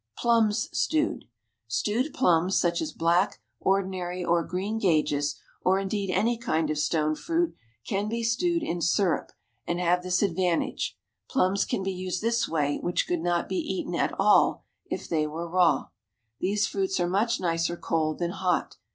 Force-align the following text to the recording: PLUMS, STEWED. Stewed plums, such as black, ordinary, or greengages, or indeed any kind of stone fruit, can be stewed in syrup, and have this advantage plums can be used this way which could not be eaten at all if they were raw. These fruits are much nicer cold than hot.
PLUMS, 0.17 0.67
STEWED. 0.75 1.25
Stewed 1.67 2.11
plums, 2.11 2.57
such 2.57 2.81
as 2.81 2.91
black, 2.91 3.39
ordinary, 3.59 4.25
or 4.25 4.43
greengages, 4.43 5.35
or 5.63 5.77
indeed 5.77 6.09
any 6.09 6.39
kind 6.39 6.71
of 6.71 6.79
stone 6.79 7.13
fruit, 7.13 7.53
can 7.85 8.09
be 8.09 8.23
stewed 8.23 8.63
in 8.63 8.81
syrup, 8.81 9.31
and 9.67 9.79
have 9.79 10.01
this 10.01 10.23
advantage 10.23 10.97
plums 11.29 11.65
can 11.65 11.83
be 11.83 11.93
used 11.93 12.19
this 12.19 12.49
way 12.49 12.79
which 12.81 13.05
could 13.07 13.21
not 13.21 13.47
be 13.47 13.57
eaten 13.57 13.93
at 13.93 14.15
all 14.19 14.65
if 14.89 15.07
they 15.07 15.27
were 15.27 15.47
raw. 15.47 15.89
These 16.39 16.65
fruits 16.65 16.99
are 16.99 17.07
much 17.07 17.39
nicer 17.39 17.77
cold 17.77 18.17
than 18.17 18.31
hot. 18.31 18.77